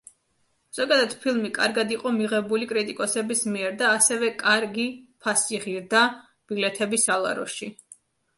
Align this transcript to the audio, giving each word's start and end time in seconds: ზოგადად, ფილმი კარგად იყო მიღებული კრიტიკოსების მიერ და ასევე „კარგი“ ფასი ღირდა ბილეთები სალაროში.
ზოგადად, 0.75 1.11
ფილმი 1.25 1.51
კარგად 1.57 1.93
იყო 1.97 2.13
მიღებული 2.15 2.67
კრიტიკოსების 2.71 3.43
მიერ 3.57 3.77
და 3.83 3.91
ასევე 3.99 4.31
„კარგი“ 4.41 4.87
ფასი 5.27 5.61
ღირდა 5.67 6.03
ბილეთები 6.23 7.03
სალაროში. 7.05 7.71